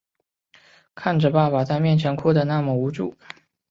[0.95, 3.13] 看着爸爸在面前哭的那么无助